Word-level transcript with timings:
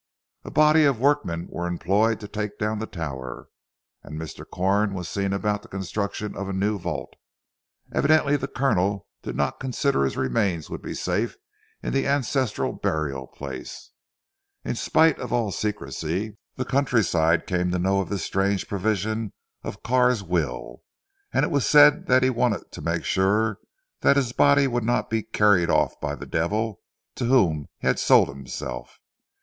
A 0.43 0.49
body 0.49 0.83
of 0.85 0.99
workmen 0.99 1.45
were 1.51 1.67
employed 1.67 2.19
to 2.21 2.27
take 2.27 2.57
down 2.57 2.79
the 2.79 2.87
tower; 2.87 3.49
and 4.01 4.19
Mr. 4.19 4.43
Corn 4.49 4.95
was 4.95 5.07
seen 5.07 5.31
about 5.31 5.61
the 5.61 5.67
construction 5.67 6.35
of 6.35 6.49
a 6.49 6.53
new 6.53 6.79
vault. 6.79 7.13
Evidently 7.93 8.35
the 8.35 8.47
Colonel 8.47 9.05
did 9.21 9.35
not 9.35 9.59
consider 9.59 9.99
that 9.99 10.05
his 10.05 10.17
remains 10.17 10.71
would 10.71 10.81
be 10.81 10.95
safe 10.95 11.37
in 11.83 11.93
the 11.93 12.07
ancestral 12.07 12.73
burial 12.73 13.27
place. 13.27 13.91
In 14.65 14.73
spite 14.73 15.19
of 15.19 15.31
all 15.31 15.51
secrecy, 15.51 16.35
the 16.55 16.65
countryside 16.65 17.45
came 17.45 17.69
to 17.69 17.77
know 17.77 18.01
of 18.01 18.09
this 18.09 18.23
strange 18.23 18.67
provision 18.67 19.31
of 19.61 19.83
Carr's 19.83 20.23
will, 20.23 20.81
and 21.31 21.45
it 21.45 21.51
was 21.51 21.67
said 21.69 22.07
that 22.07 22.23
he 22.23 22.31
wanted 22.31 22.71
to 22.71 22.81
make 22.81 23.03
sure 23.05 23.59
that 23.99 24.17
his 24.17 24.33
body 24.33 24.65
would 24.65 24.83
not 24.83 25.11
be 25.11 25.21
carried 25.21 25.69
off 25.69 26.01
by 26.01 26.15
the 26.15 26.25
devil 26.25 26.79
to 27.13 27.25
whom 27.25 27.67
he 27.77 27.85
had 27.85 27.99
sold 27.99 28.29
himself. 28.29 28.97